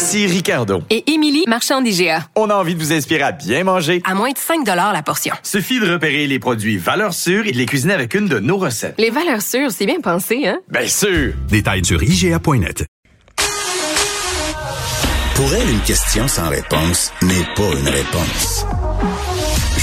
Ici 0.00 0.26
Ricardo. 0.26 0.82
Et 0.88 1.12
Émilie, 1.12 1.44
marchand 1.46 1.82
d'IGA. 1.82 2.24
On 2.34 2.48
a 2.48 2.54
envie 2.54 2.74
de 2.74 2.80
vous 2.80 2.90
inspirer 2.90 3.20
à 3.22 3.32
bien 3.32 3.64
manger. 3.64 4.00
À 4.06 4.14
moins 4.14 4.30
de 4.30 4.38
5 4.38 4.66
la 4.66 5.02
portion. 5.02 5.34
Suffit 5.42 5.78
de 5.78 5.92
repérer 5.92 6.26
les 6.26 6.38
produits 6.38 6.78
valeurs 6.78 7.12
sûres 7.12 7.46
et 7.46 7.52
de 7.52 7.58
les 7.58 7.66
cuisiner 7.66 7.92
avec 7.92 8.14
une 8.14 8.26
de 8.26 8.38
nos 8.38 8.56
recettes. 8.56 8.94
Les 8.96 9.10
valeurs 9.10 9.42
sûres, 9.42 9.70
c'est 9.70 9.84
bien 9.84 10.00
pensé, 10.00 10.46
hein? 10.48 10.58
Bien 10.70 10.86
sûr! 10.86 11.34
Détails 11.50 11.84
sur 11.84 12.02
IGA.net. 12.02 12.86
Pour 15.34 15.54
elle, 15.54 15.68
une 15.68 15.80
question 15.80 16.26
sans 16.28 16.48
réponse 16.48 17.12
n'est 17.20 17.44
pas 17.54 17.70
une 17.78 17.88
réponse. 17.88 18.64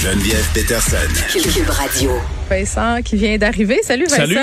Geneviève 0.01 0.45
Peterson. 0.53 0.97
Cube 1.31 1.69
Radio. 1.69 2.11
Vincent 2.49 3.01
qui 3.03 3.17
vient 3.17 3.37
d'arriver. 3.37 3.79
Salut 3.83 4.05
Vincent. 4.05 4.15
Salut. 4.21 4.37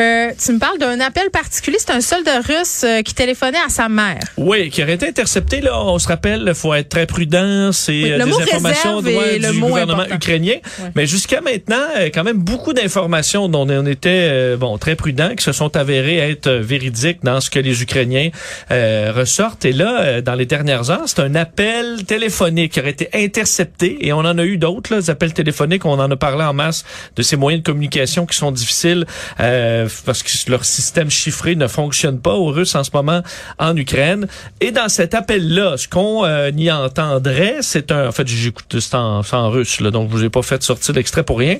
Euh, 0.00 0.30
tu 0.38 0.52
me 0.52 0.58
parles 0.60 0.78
d'un 0.78 1.00
appel 1.00 1.30
particulier. 1.30 1.78
C'est 1.80 1.90
un 1.90 2.00
soldat 2.00 2.40
russe 2.40 2.82
euh, 2.84 3.02
qui 3.02 3.12
téléphonait 3.14 3.58
à 3.66 3.68
sa 3.70 3.88
mère. 3.88 4.20
Oui, 4.36 4.70
qui 4.70 4.82
aurait 4.84 4.92
été 4.94 5.08
intercepté. 5.08 5.60
Là, 5.60 5.82
on 5.82 5.98
se 5.98 6.06
rappelle, 6.06 6.44
il 6.46 6.54
faut 6.54 6.72
être 6.74 6.90
très 6.90 7.06
prudent. 7.06 7.72
C'est 7.72 7.90
Oui, 7.92 8.12
euh, 8.12 8.24
des 8.24 8.42
informations 8.42 8.98
ouais, 9.00 9.38
du 9.40 9.58
gouvernement 9.58 10.02
important. 10.02 10.14
ukrainien. 10.14 10.54
Ouais. 10.80 10.90
Mais 10.94 11.06
jusqu'à 11.06 11.40
maintenant, 11.40 11.82
euh, 11.98 12.10
quand 12.14 12.22
même 12.22 12.38
beaucoup 12.38 12.72
d'informations 12.72 13.48
dont 13.48 13.68
on 13.68 13.86
était 13.86 14.28
euh, 14.30 14.56
bon 14.56 14.78
très 14.78 14.94
prudents, 14.94 15.34
qui 15.34 15.42
se 15.42 15.50
sont 15.52 15.76
avérées 15.76 16.18
être 16.18 16.46
euh, 16.46 16.60
véridiques 16.60 17.24
dans 17.24 17.40
ce 17.40 17.50
que 17.50 17.58
les 17.58 17.82
Ukrainiens 17.82 18.28
euh, 18.70 19.12
ressortent. 19.16 19.64
Et 19.64 19.72
là, 19.72 20.02
euh, 20.02 20.20
dans 20.20 20.34
les 20.34 20.46
dernières 20.46 20.90
heures, 20.90 21.04
c'est 21.06 21.20
un 21.20 21.34
appel 21.34 22.04
téléphonique 22.06 22.72
qui 22.74 22.80
aurait 22.80 22.90
été 22.90 23.08
intercepté. 23.12 24.06
Et 24.06 24.12
on 24.12 24.18
en 24.18 24.38
a 24.38 24.44
eu 24.44 24.56
d'autres, 24.56 24.89
là, 24.90 25.00
des 25.00 25.10
appels 25.10 25.32
téléphoniques. 25.32 25.84
On 25.84 25.98
en 25.98 26.10
a 26.10 26.16
parlé 26.16 26.44
en 26.44 26.52
masse 26.52 26.84
de 27.16 27.22
ces 27.22 27.36
moyens 27.36 27.62
de 27.62 27.66
communication 27.66 28.26
qui 28.26 28.36
sont 28.36 28.52
difficiles 28.52 29.06
euh, 29.40 29.88
parce 30.04 30.22
que 30.22 30.50
leur 30.50 30.64
système 30.64 31.10
chiffré 31.10 31.54
ne 31.56 31.66
fonctionne 31.66 32.20
pas 32.20 32.34
aux 32.34 32.46
Russes 32.48 32.74
en 32.74 32.84
ce 32.84 32.90
moment 32.92 33.22
en 33.58 33.76
Ukraine. 33.76 34.26
Et 34.60 34.70
dans 34.70 34.88
cet 34.88 35.14
appel-là, 35.14 35.76
ce 35.76 35.88
qu'on 35.88 36.24
euh, 36.24 36.50
y 36.56 36.70
entendrait, 36.70 37.56
c'est 37.60 37.92
un... 37.92 38.08
En 38.08 38.12
fait, 38.12 38.26
j'écoute 38.26 38.76
c'est 38.78 38.94
en, 38.94 39.20
en 39.20 39.50
russe, 39.50 39.80
là, 39.80 39.90
donc 39.90 40.10
je 40.10 40.16
vous 40.16 40.24
ai 40.24 40.30
pas 40.30 40.42
fait 40.42 40.62
sortir 40.62 40.94
l'extrait 40.94 41.22
pour 41.22 41.38
rien. 41.38 41.58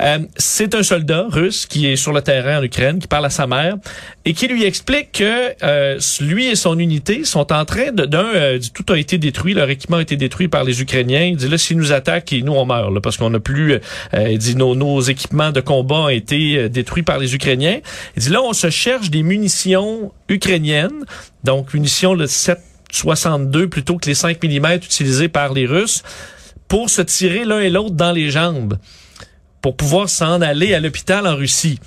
Euh, 0.00 0.18
c'est 0.36 0.74
un 0.74 0.82
soldat 0.82 1.26
russe 1.28 1.66
qui 1.66 1.86
est 1.86 1.96
sur 1.96 2.12
le 2.12 2.22
terrain 2.22 2.58
en 2.58 2.62
Ukraine, 2.62 2.98
qui 2.98 3.08
parle 3.08 3.26
à 3.26 3.30
sa 3.30 3.46
mère 3.46 3.76
et 4.24 4.34
qui 4.34 4.48
lui 4.48 4.64
explique 4.64 5.12
que 5.12 5.54
euh, 5.62 5.98
lui 6.20 6.46
et 6.46 6.56
son 6.56 6.78
unité 6.78 7.24
sont 7.24 7.52
en 7.52 7.64
train 7.64 7.92
de... 7.92 8.04
D'un, 8.04 8.24
euh, 8.34 8.58
tout 8.74 8.92
a 8.92 8.98
été 8.98 9.18
détruit, 9.18 9.54
leur 9.54 9.68
équipement 9.70 9.98
a 9.98 10.02
été 10.02 10.16
détruit 10.16 10.48
par 10.48 10.64
les 10.64 10.80
Ukrainiens. 10.80 11.24
Il 11.24 11.36
dit 11.36 11.48
là, 11.48 11.58
s'ils 11.58 11.76
nous 11.76 11.92
attaquent, 11.92 12.34
nous, 12.42 12.52
on 12.52 12.64
parce 13.02 13.16
qu'on 13.16 13.30
n'a 13.30 13.40
plus... 13.40 13.74
euh, 14.14 14.28
il 14.30 14.38
dit, 14.38 14.56
nos, 14.56 15.00
équipements 15.00 15.52
de 15.52 15.60
combat 15.60 15.96
ont 15.96 16.08
été 16.08 16.58
euh, 16.58 16.68
détruits 16.68 17.02
par 17.02 17.18
les 17.18 17.34
Ukrainiens. 17.34 17.80
Il 18.16 18.22
dit 18.22 18.30
là, 18.30 18.42
on 18.42 18.52
se 18.52 18.70
cherche 18.70 19.10
des 19.10 19.22
munitions 19.22 20.12
ukrainiennes, 20.28 21.04
donc 21.44 21.74
munitions 21.74 22.14
le 22.14 22.26
7,62 22.26 23.66
plutôt 23.66 23.96
que 23.96 24.06
les 24.06 24.14
5 24.14 24.42
mm 24.42 24.74
utilisés 24.76 25.28
par 25.28 25.52
les 25.52 25.66
Russes, 25.66 26.02
pour 26.68 26.90
se 26.90 27.02
tirer 27.02 27.44
l'un 27.44 27.60
et 27.60 27.70
l'autre 27.70 27.94
dans 27.94 28.12
les 28.12 28.30
jambes, 28.30 28.78
pour 29.62 29.76
pouvoir 29.76 30.08
s'en 30.08 30.40
aller 30.40 30.74
à 30.74 30.80
l'hôpital 30.80 31.26
en 31.26 31.36
Russie. 31.36 31.78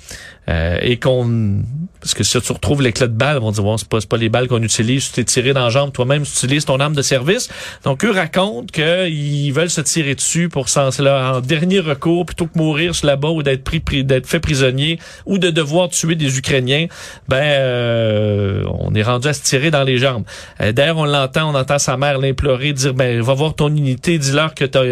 Euh, 0.48 0.76
et 0.82 0.98
qu'on 0.98 1.62
parce 2.00 2.14
que 2.14 2.24
si 2.24 2.40
tu 2.40 2.52
retrouves 2.52 2.82
l'éclat 2.82 3.06
de 3.06 3.12
balles, 3.12 3.36
ils 3.36 3.40
vont 3.40 3.52
dire 3.52 3.62
bon, 3.62 3.76
c'est 3.76 3.88
pas, 3.88 4.00
pas 4.00 4.16
les 4.16 4.28
balles 4.28 4.48
qu'on 4.48 4.60
utilise, 4.60 5.06
tu 5.06 5.12
t'es 5.12 5.22
tiré 5.24 5.52
dans 5.52 5.62
la 5.62 5.70
jambe 5.70 5.92
toi-même, 5.92 6.24
tu 6.24 6.32
utilises 6.32 6.64
ton 6.64 6.80
arme 6.80 6.96
de 6.96 7.02
service. 7.02 7.48
Donc 7.84 8.04
eux 8.04 8.10
racontent 8.10 8.66
qu'ils 8.72 9.52
veulent 9.52 9.70
se 9.70 9.80
tirer 9.82 10.16
dessus 10.16 10.48
pour 10.48 10.68
s'en 10.68 10.88
en 10.88 11.40
dernier 11.40 11.78
recours 11.78 12.26
plutôt 12.26 12.46
que 12.46 12.58
mourir 12.58 12.92
là-bas 13.04 13.28
ou 13.28 13.44
d'être 13.44 13.62
pris, 13.62 13.78
pris- 13.78 14.02
d'être 14.02 14.26
fait 14.26 14.40
prisonnier 14.40 14.98
ou 15.26 15.38
de 15.38 15.50
devoir 15.50 15.90
tuer 15.90 16.16
des 16.16 16.38
Ukrainiens. 16.38 16.86
Ben 17.28 17.36
euh, 17.40 18.64
on 18.92 18.94
est 18.94 19.02
rendu 19.02 19.28
à 19.28 19.32
se 19.32 19.42
tirer 19.42 19.70
dans 19.70 19.82
les 19.82 19.98
jambes. 19.98 20.24
Euh, 20.60 20.72
D'ailleurs 20.72 20.98
on 20.98 21.04
l'entend, 21.04 21.50
on 21.50 21.54
entend 21.54 21.78
sa 21.78 21.96
mère 21.96 22.18
l'implorer, 22.18 22.72
dire 22.72 22.94
ben 22.94 23.20
va 23.22 23.34
voir 23.34 23.54
ton 23.54 23.68
unité, 23.68 24.18
dis-leur 24.18 24.54
que 24.54 24.64
t'as, 24.64 24.82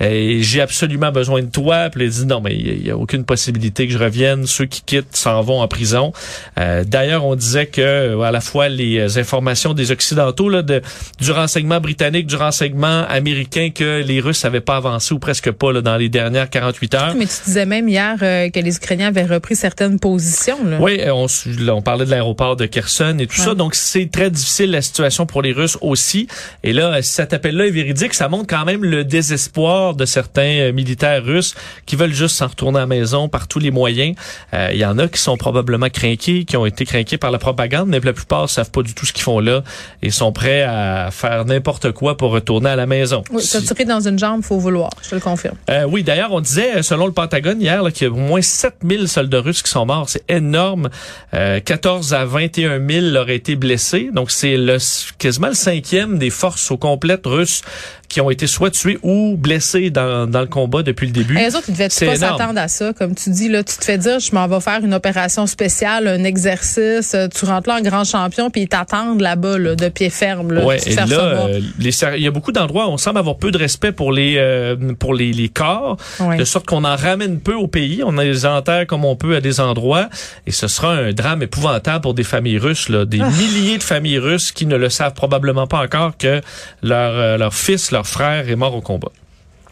euh, 0.00 0.38
j'ai 0.40 0.60
absolument 0.60 1.10
besoin 1.12 1.42
de 1.42 1.50
toi. 1.50 1.90
Puis 1.90 2.04
elle 2.04 2.10
dit 2.10 2.26
non 2.26 2.40
mais 2.40 2.54
il 2.54 2.86
y, 2.86 2.90
a 2.90 2.96
aucune 2.96 3.24
possibilité 3.24 3.86
que 3.86 3.92
je 3.92 3.98
revienne. 3.98 4.46
Ceux 4.46 4.66
qui 4.66 4.82
quittent 4.82 5.16
s'en 5.16 5.40
vont 5.42 5.60
en 5.60 5.68
prison. 5.68 6.12
Euh, 6.58 6.84
D'ailleurs, 6.84 7.24
on 7.24 7.34
disait 7.34 7.66
que 7.66 7.80
euh, 7.80 8.20
à 8.20 8.30
la 8.30 8.40
fois 8.40 8.68
les 8.68 9.18
informations 9.18 9.74
des 9.74 9.90
Occidentaux, 9.90 10.48
là, 10.48 10.62
de, 10.62 10.80
du 11.20 11.30
renseignement 11.32 11.80
britannique, 11.80 12.26
du 12.26 12.36
renseignement 12.36 13.04
américain, 13.08 13.70
que 13.74 14.02
les 14.02 14.20
Russes 14.20 14.44
n'avaient 14.44 14.60
pas 14.60 14.76
avancé 14.76 15.12
ou 15.14 15.18
presque 15.18 15.50
pas 15.50 15.72
là, 15.72 15.80
dans 15.80 15.96
les 15.96 16.08
dernières 16.08 16.48
48 16.50 16.94
heures. 16.94 17.14
Mais 17.16 17.26
tu 17.26 17.32
disais 17.46 17.66
même 17.66 17.88
hier 17.88 18.16
que 18.18 18.60
les 18.60 18.76
Ukrainiens 18.76 19.08
avaient 19.08 19.24
repris 19.24 19.56
certaines 19.56 19.98
positions. 19.98 20.58
Là. 20.64 20.78
Oui, 20.80 21.00
on, 21.12 21.24
s- 21.26 21.46
là, 21.58 21.74
on 21.74 21.82
parlait 21.82 22.04
de 22.04 22.10
l'aéroport 22.10 22.56
de 22.56 22.66
Kherson 22.66 23.16
et 23.18 23.26
tout 23.26 23.38
Ouais. 23.40 23.44
ça. 23.44 23.47
Donc, 23.54 23.74
c'est 23.74 24.10
très 24.10 24.30
difficile 24.30 24.70
la 24.70 24.82
situation 24.82 25.26
pour 25.26 25.42
les 25.42 25.52
Russes 25.52 25.78
aussi. 25.80 26.26
Et 26.62 26.72
là, 26.72 27.00
si 27.02 27.10
cet 27.12 27.32
appel-là 27.32 27.66
est 27.66 27.70
véridique, 27.70 28.14
ça 28.14 28.28
montre 28.28 28.46
quand 28.48 28.64
même 28.64 28.84
le 28.84 29.04
désespoir 29.04 29.94
de 29.94 30.04
certains 30.04 30.42
euh, 30.60 30.72
militaires 30.72 31.24
russes 31.24 31.54
qui 31.86 31.96
veulent 31.96 32.12
juste 32.14 32.36
s'en 32.36 32.46
retourner 32.48 32.78
à 32.78 32.82
la 32.82 32.86
maison 32.86 33.28
par 33.28 33.48
tous 33.48 33.58
les 33.58 33.70
moyens. 33.70 34.14
Euh, 34.54 34.70
Il 34.72 34.78
y 34.78 34.84
en 34.84 34.98
a 34.98 35.08
qui 35.08 35.20
sont 35.20 35.36
probablement 35.36 35.88
craqués, 35.90 36.44
qui 36.44 36.56
ont 36.56 36.66
été 36.66 36.84
craqués 36.84 37.18
par 37.18 37.30
la 37.30 37.38
propagande, 37.38 37.88
mais 37.88 38.00
la 38.00 38.12
plupart 38.12 38.48
savent 38.48 38.70
pas 38.70 38.82
du 38.82 38.94
tout 38.94 39.06
ce 39.06 39.12
qu'ils 39.12 39.22
font 39.24 39.40
là 39.40 39.62
et 40.02 40.10
sont 40.10 40.32
prêts 40.32 40.62
à 40.62 41.10
faire 41.10 41.44
n'importe 41.44 41.92
quoi 41.92 42.16
pour 42.16 42.30
retourner 42.30 42.70
à 42.70 42.76
la 42.76 42.86
maison. 42.86 43.22
Oui, 43.30 43.42
se 43.42 43.58
tirer 43.58 43.84
dans 43.84 44.00
une 44.06 44.18
jambe, 44.18 44.42
faut 44.42 44.58
vouloir. 44.58 44.90
Je 45.02 45.10
te 45.10 45.14
le 45.14 45.20
confirme. 45.20 45.56
euh, 45.70 45.84
oui, 45.88 46.02
d'ailleurs, 46.02 46.32
on 46.32 46.40
disait, 46.40 46.76
euh, 46.78 46.82
selon 46.82 47.06
le 47.06 47.12
Pentagone 47.12 47.60
hier, 47.60 47.82
qu'il 47.92 48.06
y 48.06 48.10
a 48.10 48.12
au 48.12 48.16
moins 48.16 48.42
7000 48.42 49.08
soldats 49.08 49.40
russes 49.40 49.62
qui 49.62 49.70
sont 49.70 49.86
morts. 49.86 50.08
C'est 50.08 50.24
énorme. 50.30 50.88
Euh, 51.34 51.60
14 51.60 52.14
à 52.14 52.24
21 52.24 52.80
000 52.86 53.16
auraient 53.16 53.34
été 53.38 53.56
blessés. 53.56 54.10
Donc, 54.12 54.30
c'est 54.30 54.56
le, 54.56 54.76
quasiment 55.18 55.48
le 55.48 55.54
cinquième 55.54 56.18
des 56.18 56.30
forces 56.30 56.70
au 56.70 56.76
complète 56.76 57.22
russes 57.26 57.62
qui 58.08 58.22
ont 58.22 58.30
été 58.30 58.46
soit 58.46 58.70
tués 58.70 58.98
ou 59.02 59.36
blessés 59.36 59.90
dans, 59.90 60.26
dans 60.26 60.40
le 60.40 60.46
combat 60.46 60.82
depuis 60.82 61.06
le 61.06 61.12
début. 61.12 61.36
Et 61.36 61.42
les 61.42 61.54
autres, 61.56 61.66
ils 61.68 61.72
devaient 61.74 61.88
pas 61.88 62.16
s'attendre 62.16 62.58
à 62.58 62.66
ça. 62.66 62.94
Comme 62.94 63.14
tu 63.14 63.28
dis, 63.28 63.50
là, 63.50 63.62
tu 63.62 63.76
te 63.76 63.84
fais 63.84 63.98
dire, 63.98 64.18
je 64.18 64.32
m'en 64.34 64.46
vais 64.48 64.60
faire 64.60 64.82
une 64.82 64.94
opération 64.94 65.46
spéciale, 65.46 66.08
un 66.08 66.24
exercice. 66.24 67.12
euh, 67.14 67.28
Tu 67.28 67.44
rentres 67.44 67.68
là 67.68 67.76
en 67.78 67.82
grand 67.82 68.04
champion, 68.04 68.48
puis 68.50 68.62
ils 68.62 68.68
t'attendent 68.68 69.20
là-bas, 69.20 69.58
là, 69.58 69.74
de 69.76 69.88
pied 69.90 70.08
ferme. 70.08 70.52
Là, 70.52 70.64
Ouais, 70.64 70.78
et 70.86 70.94
là, 70.94 71.06
euh, 71.20 71.60
les 71.78 71.90
il 72.16 72.22
y 72.22 72.26
a 72.26 72.30
beaucoup 72.30 72.52
d'endroits 72.52 72.86
où 72.88 72.92
on 72.92 72.96
semble 72.96 73.18
avoir 73.18 73.36
peu 73.36 73.50
de 73.50 73.58
respect 73.58 73.92
pour 73.92 74.10
les 74.10 74.36
euh, 74.38 74.74
pour 74.98 75.12
les, 75.14 75.32
les 75.32 75.48
corps, 75.50 75.98
Ouais. 76.20 76.38
de 76.38 76.44
sorte 76.44 76.64
qu'on 76.66 76.84
en 76.84 76.96
ramène 76.96 77.38
peu 77.40 77.54
au 77.54 77.68
pays. 77.68 78.02
On 78.04 78.12
les 78.12 78.46
enterre 78.46 78.86
comme 78.86 79.04
on 79.04 79.16
peut 79.16 79.36
à 79.36 79.40
des 79.42 79.60
endroits, 79.60 80.08
et 80.46 80.50
ce 80.50 80.66
sera 80.66 80.92
un 80.94 81.12
drame 81.12 81.42
épouvantable 81.42 82.00
pour 82.00 82.14
des 82.14 82.24
familles 82.24 82.58
russes, 82.58 82.88
là, 82.88 83.04
Ah. 83.20 83.27
milliers 83.38 83.78
de 83.78 83.82
familles 83.82 84.18
russes 84.18 84.52
qui 84.52 84.66
ne 84.66 84.76
le 84.76 84.88
savent 84.88 85.14
probablement 85.14 85.66
pas 85.66 85.82
encore 85.82 86.16
que 86.16 86.40
leur 86.82 87.12
euh, 87.14 87.36
leur 87.36 87.54
fils, 87.54 87.90
leur 87.90 88.06
frère 88.06 88.48
est 88.48 88.56
mort 88.56 88.74
au 88.74 88.80
combat. 88.80 89.10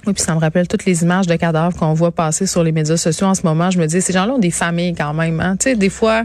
Oui, 0.06 0.12
puis 0.12 0.22
ça 0.22 0.34
me 0.34 0.40
rappelle 0.40 0.68
toutes 0.68 0.84
les 0.84 1.02
images 1.02 1.26
de 1.26 1.34
cadavres 1.34 1.76
qu'on 1.76 1.92
voit 1.92 2.12
passer 2.12 2.46
sur 2.46 2.62
les 2.62 2.70
médias 2.70 2.96
sociaux 2.96 3.26
en 3.26 3.34
ce 3.34 3.42
moment. 3.42 3.70
Je 3.70 3.78
me 3.78 3.86
dis, 3.86 4.00
ces 4.00 4.12
gens-là 4.12 4.34
ont 4.34 4.38
des 4.38 4.52
familles 4.52 4.94
quand 4.94 5.12
même. 5.12 5.40
Hein? 5.40 5.56
Tu 5.56 5.74
des 5.74 5.90
fois, 5.90 6.24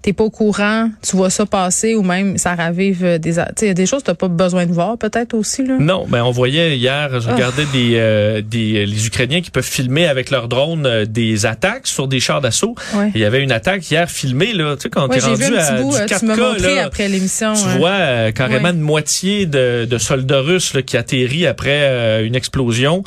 t'es 0.00 0.12
pas 0.12 0.24
au 0.24 0.30
courant, 0.30 0.90
tu 1.06 1.16
vois 1.16 1.28
ça 1.30 1.44
passer 1.44 1.94
ou 1.94 2.02
même 2.02 2.38
ça 2.38 2.54
ravive 2.54 3.04
euh, 3.04 3.18
des... 3.18 3.32
Tu 3.32 3.36
sais, 3.36 3.44
il 3.62 3.66
y 3.68 3.70
a 3.70 3.74
des 3.74 3.86
choses 3.86 4.00
que 4.02 4.06
t'as 4.06 4.14
pas 4.14 4.28
besoin 4.28 4.64
de 4.66 4.72
voir 4.72 4.96
peut-être 4.96 5.34
aussi. 5.34 5.64
Là. 5.66 5.74
Non, 5.80 6.06
mais 6.08 6.20
on 6.20 6.30
voyait 6.30 6.76
hier, 6.76 7.20
je 7.20 7.28
regardais 7.28 7.64
des, 7.72 7.92
euh, 7.96 8.40
des 8.40 8.86
les 8.86 9.06
Ukrainiens 9.06 9.40
qui 9.40 9.50
peuvent 9.50 9.64
filmer 9.64 10.06
avec 10.06 10.30
leur 10.30 10.48
drone 10.48 10.86
euh, 10.86 11.04
des 11.04 11.46
attaques 11.46 11.86
sur 11.88 12.06
des 12.08 12.20
chars 12.20 12.40
d'assaut. 12.40 12.74
Ouais. 12.94 13.10
Il 13.14 13.20
y 13.20 13.24
avait 13.24 13.42
une 13.42 13.52
attaque 13.52 13.90
hier 13.90 14.08
filmée 14.10 14.52
là, 14.52 14.76
tu 14.76 14.82
sais 14.82 14.88
quand 14.90 15.08
Ouais, 15.08 15.18
t'es 15.18 15.24
rendu 15.24 15.42
vu 15.42 15.46
un 15.46 15.50
petit 15.50 15.72
à 15.72 15.82
bout, 15.82 15.90
du 15.90 15.96
euh, 15.96 16.06
4K 16.06 16.18
tu 16.20 16.26
montré 16.26 16.74
là, 16.76 16.84
après 16.84 17.08
l'émission. 17.08 17.52
tu 17.54 17.60
hein. 17.68 17.76
vois 17.78 17.90
euh, 17.90 18.30
carrément 18.32 18.68
Ouais. 18.68 18.74
une 18.74 18.80
moitié 18.80 19.46
de, 19.46 19.84
de 19.84 19.98
soldats 19.98 20.40
russes 20.40 20.74
là, 20.74 20.82
qui 20.82 20.96
atterrit 20.96 21.46
après 21.46 21.80
euh, 21.82 22.24
une 22.24 22.34
explosion. 22.36 23.02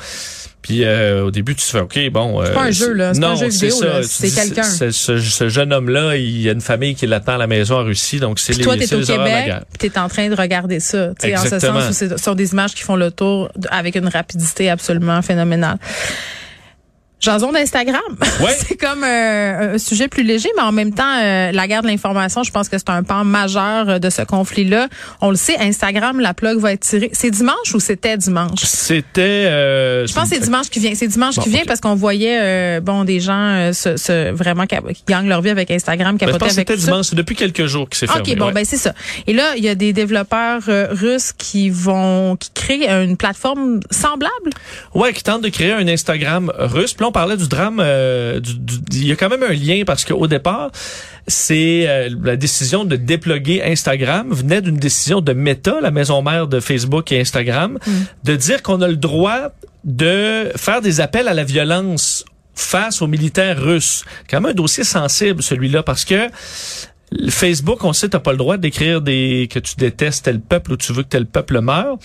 Puis 0.61 0.83
euh, 0.83 1.23
au 1.25 1.31
début, 1.31 1.55
tu 1.55 1.65
te 1.65 1.69
fais 1.71 1.79
OK, 1.79 1.99
bon. 2.11 2.39
euh, 2.41 2.45
C'est 2.45 2.53
pas 2.53 2.61
un 2.61 2.71
jeu, 2.71 2.93
là. 2.93 3.13
C'est 3.15 3.19
pas 3.19 3.27
un 3.29 3.35
jeu 3.35 3.49
c'est 3.49 3.67
vidéo, 3.69 3.89
C'est 4.03 4.29
quelqu'un. 4.29 4.63
c'est- 4.63 4.91
Ce, 4.91 5.17
ce 5.19 5.49
jeune 5.49 5.73
homme-là, 5.73 6.17
il 6.17 6.39
y 6.41 6.49
a 6.49 6.51
une 6.51 6.61
famille 6.61 6.93
qui 6.93 7.07
l'attend 7.07 7.33
à 7.33 7.37
la 7.37 7.47
maison 7.47 7.79
en 7.79 7.83
Russie, 7.83 8.19
donc 8.19 8.37
c'est 8.39 8.53
les, 8.53 8.63
toi, 8.63 8.77
t'es 8.77 8.93
au 8.93 9.01
Québec, 9.01 9.53
puis 9.79 9.89
t'es 9.89 9.99
en 9.99 10.07
train 10.07 10.29
de 10.29 10.35
regarder 10.35 10.79
ça. 10.79 11.09
Tu 11.19 11.27
sais, 11.27 11.35
En 11.35 11.39
ce 11.39 11.45
Exactement. 11.45 11.81
sens 11.81 12.01
où 12.01 12.09
ce 12.09 12.17
sont 12.17 12.35
des 12.35 12.51
images 12.51 12.73
qui 12.75 12.83
font 12.83 12.95
le 12.95 13.09
tour 13.11 13.49
avec 13.71 13.95
une 13.95 14.07
rapidité 14.07 14.69
absolument 14.69 15.21
phénoménale. 15.23 15.77
Jason 17.21 17.51
d'Instagram. 17.51 18.01
Ouais. 18.41 18.55
c'est 18.57 18.75
comme 18.75 19.03
euh, 19.03 19.75
un 19.75 19.77
sujet 19.77 20.07
plus 20.07 20.23
léger, 20.23 20.49
mais 20.55 20.63
en 20.63 20.71
même 20.71 20.93
temps, 20.93 21.03
euh, 21.21 21.51
la 21.51 21.67
guerre 21.67 21.83
de 21.83 21.87
l'information, 21.87 22.41
je 22.41 22.49
pense 22.51 22.69
que 22.69 22.77
c'est 22.79 22.89
un 22.89 23.03
pan 23.03 23.23
majeur 23.23 23.87
euh, 23.87 23.99
de 23.99 24.09
ce 24.09 24.23
conflit-là. 24.23 24.87
On 25.21 25.29
le 25.29 25.35
sait, 25.35 25.57
Instagram, 25.59 26.19
la 26.19 26.33
plug 26.33 26.57
va 26.57 26.71
être 26.73 26.79
tirée. 26.79 27.11
C'est 27.13 27.29
dimanche 27.29 27.75
ou 27.75 27.79
c'était 27.79 28.17
dimanche? 28.17 28.61
C'était... 28.63 29.21
euh, 29.21 30.07
Je 30.07 30.13
pense 30.13 30.29
que 30.29 30.35
c'est 30.35 30.41
dimanche 30.41 30.69
qui 30.71 30.79
vient. 30.79 30.95
C'est 30.95 31.07
dimanche 31.07 31.35
Bon, 31.35 31.43
qui 31.43 31.49
vient 31.49 31.61
parce 31.67 31.79
qu'on 31.81 31.93
voyait 31.93 32.39
euh, 32.41 32.79
bon 32.81 33.03
des 33.03 33.19
gens 33.19 33.33
euh, 33.37 33.73
se, 33.73 33.95
se- 33.97 34.31
vraiment 34.31 34.65
qui 34.65 34.75
gagnent 35.07 35.27
leur 35.29 35.41
vie 35.41 35.51
avec 35.51 35.69
Instagram, 35.69 36.17
Ben, 36.17 36.25
capoter 36.25 36.45
avec 36.45 36.55
c'était 36.55 36.77
dimanche. 36.77 37.07
C'est 37.09 37.15
depuis 37.15 37.35
quelques 37.35 37.67
jours 37.67 37.87
que 37.87 37.95
c'est 37.95 38.07
fermé. 38.07 38.23
OK, 38.31 38.37
bon, 38.39 38.47
ouais. 38.47 38.53
ben 38.53 38.65
c'est 38.65 38.77
ça. 38.77 38.93
Et 39.27 39.33
là, 39.33 39.53
il 39.55 39.63
y 39.63 39.69
a 39.69 39.75
des 39.75 39.93
développeurs 39.93 40.61
russes 40.91 41.31
qui 41.37 41.69
vont 41.69 42.35
qui 42.37 42.49
créent 42.55 42.89
une 43.03 43.17
plateforme 43.17 43.81
semblable? 43.91 44.49
Ouais, 44.95 45.13
qui 45.13 45.21
tente 45.21 45.41
de 45.43 45.49
créer 45.49 45.73
un 45.73 45.87
Instagram 45.87 46.51
russe. 46.57 46.93
Puis 46.93 47.03
là, 47.03 47.10
on 47.11 47.13
parlait 47.13 47.35
du 47.37 47.47
drame. 47.49 47.79
euh, 47.83 48.39
du- 48.39 48.57
du- 48.57 48.79
il 48.93 49.07
y 49.07 49.11
a 49.11 49.15
quand 49.17 49.27
même 49.29 49.43
un 49.43 49.51
lien 49.53 49.83
parce 49.85 50.05
qu'au 50.05 50.27
départ, 50.27 50.71
c'est 51.27 51.85
euh, 51.87 52.09
la 52.23 52.37
décision 52.37 52.85
de 52.85 52.95
déploguer 52.95 53.61
Instagram 53.63 54.31
venait 54.31 54.61
d'une 54.61 54.77
décision 54.77 55.19
de 55.21 55.33
Meta, 55.33 55.79
la 55.81 55.91
maison 55.91 56.21
mère 56.21 56.47
de 56.47 56.59
Facebook 56.61 57.11
et 57.11 57.19
Instagram, 57.19 57.77
de 58.23 58.35
dire 58.35 58.63
qu'on 58.63 58.81
a 58.81 58.87
le 58.87 58.95
droit 58.95 59.49
de 59.83 60.51
faire 60.55 60.81
des 60.81 61.01
appels 61.01 61.27
à 61.27 61.33
la 61.33 61.43
violence 61.43 62.23
face 62.55 63.01
aux 63.01 63.07
militaires 63.07 63.61
russes. 63.61 64.03
Quand 64.29 64.39
même 64.41 64.51
un 64.51 64.55
dossier 64.55 64.83
sensible 64.83 65.41
celui-là 65.43 65.83
parce 65.83 66.05
que 66.05 66.27
Facebook, 67.29 67.83
on 67.83 67.93
sait, 67.93 68.09
t'as 68.09 68.19
pas 68.19 68.31
le 68.31 68.37
droit 68.37 68.57
d'écrire 68.57 69.01
des 69.01 69.49
que 69.51 69.59
tu 69.59 69.75
détestes 69.75 70.25
tel 70.25 70.39
peuple 70.39 70.73
ou 70.73 70.77
tu 70.77 70.93
veux 70.93 71.03
que 71.03 71.09
tel 71.09 71.25
peuple 71.25 71.59
meure. 71.59 71.97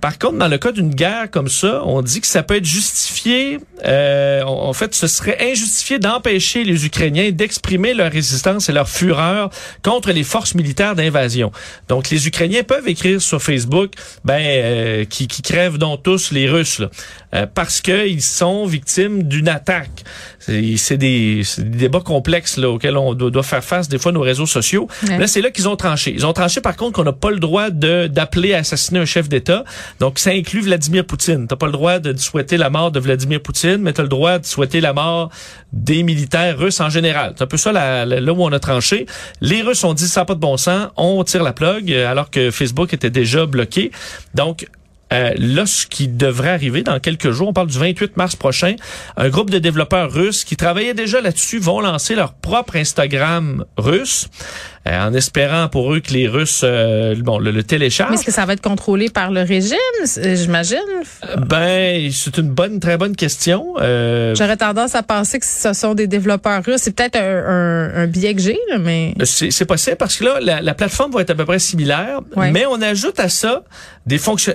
Par 0.00 0.18
contre, 0.18 0.38
dans 0.38 0.48
le 0.48 0.58
cas 0.58 0.72
d'une 0.72 0.94
guerre 0.94 1.30
comme 1.30 1.48
ça, 1.48 1.82
on 1.84 2.00
dit 2.02 2.20
que 2.20 2.26
ça 2.26 2.42
peut 2.42 2.56
être 2.56 2.64
justifié. 2.64 3.58
euh, 3.84 4.42
en 4.42 4.72
en 4.72 4.74
fait, 4.74 4.94
ce 4.94 5.06
serait 5.06 5.36
injustifié 5.50 5.98
d'empêcher 5.98 6.64
les 6.64 6.86
Ukrainiens 6.86 7.30
d'exprimer 7.30 7.92
leur 7.92 8.10
résistance 8.10 8.68
et 8.68 8.72
leur 8.72 8.88
fureur 8.88 9.50
contre 9.82 10.12
les 10.12 10.24
forces 10.24 10.54
militaires 10.54 10.94
d'invasion. 10.94 11.52
Donc, 11.88 12.08
les 12.08 12.26
Ukrainiens 12.26 12.62
peuvent 12.62 12.88
écrire 12.88 13.20
sur 13.20 13.42
Facebook, 13.42 13.92
ben, 14.24 14.40
euh, 14.40 15.04
qui, 15.04 15.26
qui 15.26 15.42
crèvent 15.42 15.76
donc 15.76 16.02
tous 16.02 16.32
les 16.32 16.48
Russes, 16.48 16.78
là, 16.78 16.90
euh, 17.34 17.46
parce 17.52 17.80
qu'ils 17.80 18.22
sont 18.22 18.66
victimes 18.66 19.22
d'une 19.24 19.48
attaque. 19.48 20.04
C'est 20.38 20.96
des, 20.96 21.42
des 21.58 21.64
débats 21.64 22.00
complexes 22.00 22.56
là, 22.56 22.68
auxquels 22.68 22.96
on 22.96 23.14
doit, 23.14 23.30
doit 23.30 23.42
faire 23.44 23.62
face 23.62 23.88
des 23.88 23.98
fois 23.98 24.10
nos 24.10 24.20
réseaux 24.22 24.46
sociaux. 24.46 24.88
Ouais. 25.08 25.18
Là, 25.18 25.26
c'est 25.28 25.40
là 25.40 25.50
qu'ils 25.50 25.68
ont 25.68 25.76
tranché. 25.76 26.12
Ils 26.12 26.26
ont 26.26 26.32
tranché 26.32 26.60
par 26.60 26.74
contre 26.76 26.92
qu'on 26.94 27.04
n'a 27.04 27.12
pas 27.12 27.30
le 27.30 27.38
droit 27.38 27.70
d'appeler 27.70 28.54
à 28.54 28.58
assassiner 28.58 28.98
un 28.98 29.04
chef 29.04 29.28
d'État. 29.28 29.64
Donc 30.00 30.18
ça 30.18 30.30
inclut 30.30 30.60
Vladimir 30.62 31.04
Poutine. 31.04 31.46
T'as 31.46 31.56
pas 31.56 31.66
le 31.66 31.72
droit 31.72 32.00
de 32.00 32.16
souhaiter 32.18 32.56
la 32.56 32.70
mort 32.70 32.90
de 32.90 32.98
Vladimir 32.98 33.40
Poutine, 33.40 33.78
mais 33.78 33.92
t'as 33.92 34.02
le 34.02 34.08
droit 34.08 34.38
de 34.40 34.44
souhaiter 34.46 34.80
la 34.80 34.92
mort 34.92 35.30
des 35.72 36.02
militaires 36.02 36.58
russes 36.58 36.80
en 36.80 36.90
général. 36.90 37.34
C'est 37.36 37.44
un 37.44 37.46
peu 37.46 37.56
ça 37.56 37.70
la- 37.72 38.04
la- 38.04 38.20
là 38.20 38.32
où 38.32 38.42
on 38.42 38.52
a 38.52 38.58
tranché. 38.58 39.06
Les 39.40 39.62
Russes 39.62 39.84
ont 39.84 39.94
dit 39.94 40.08
ça 40.08 40.22
n'a 40.22 40.24
pas 40.24 40.34
de 40.34 40.40
bon 40.40 40.56
sens, 40.56 40.88
on 40.96 41.22
tire 41.24 41.42
la 41.44 41.52
plug 41.52 41.92
alors 41.92 42.30
que 42.30 42.50
Facebook 42.50 42.92
était 42.92 43.10
déjà 43.10 43.46
bloqué. 43.46 43.90
Donc 44.34 44.66
euh, 45.12 45.32
là, 45.36 45.66
ce 45.66 45.86
qui 45.86 46.08
devrait 46.08 46.50
arriver 46.50 46.82
dans 46.82 46.98
quelques 46.98 47.30
jours, 47.30 47.48
on 47.48 47.52
parle 47.52 47.68
du 47.68 47.78
28 47.78 48.16
mars 48.16 48.34
prochain, 48.34 48.76
un 49.16 49.28
groupe 49.28 49.50
de 49.50 49.58
développeurs 49.58 50.10
russes 50.10 50.44
qui 50.44 50.56
travaillaient 50.56 50.94
déjà 50.94 51.20
là-dessus 51.20 51.58
vont 51.58 51.80
lancer 51.80 52.14
leur 52.14 52.32
propre 52.34 52.76
Instagram 52.76 53.64
russe, 53.76 54.28
en 54.86 55.14
espérant 55.14 55.68
pour 55.68 55.92
eux 55.94 56.00
que 56.00 56.12
les 56.12 56.26
Russes, 56.26 56.62
euh, 56.64 57.14
bon, 57.18 57.38
le, 57.38 57.50
le 57.52 57.62
Mais 57.70 57.86
est-ce 57.86 58.24
que 58.24 58.32
ça 58.32 58.44
va 58.46 58.54
être 58.54 58.60
contrôlé 58.60 59.10
par 59.10 59.30
le 59.30 59.42
régime, 59.42 59.76
c'est- 60.04 60.34
j'imagine? 60.36 60.78
Ben, 61.46 62.10
c'est 62.12 62.36
une 62.38 62.48
bonne, 62.50 62.80
très 62.80 62.96
bonne 62.98 63.14
question. 63.14 63.74
Euh, 63.80 64.34
J'aurais 64.34 64.56
tendance 64.56 64.94
à 64.96 65.02
penser 65.04 65.38
que 65.38 65.46
ce 65.46 65.72
sont 65.72 65.94
des 65.94 66.06
développeurs 66.08 66.64
russes. 66.64 66.80
C'est 66.82 66.94
peut-être 66.96 67.16
un, 67.16 67.20
un, 67.22 67.94
un 68.02 68.06
biais 68.08 68.34
que 68.34 68.40
j'ai, 68.40 68.58
mais 68.80 69.14
C'est 69.24 69.64
possible 69.66 69.96
parce 69.96 70.16
que 70.16 70.24
là, 70.24 70.38
la, 70.40 70.60
la 70.60 70.74
plateforme 70.74 71.12
va 71.12 71.20
être 71.20 71.30
à 71.30 71.34
peu 71.34 71.44
près 71.44 71.58
similaire, 71.60 72.20
Ouais. 72.34 72.50
mais 72.50 72.66
on 72.66 72.80
ajoute 72.82 73.20
à 73.20 73.28
ça 73.28 73.62
des 74.06 74.18
fonctions. 74.18 74.54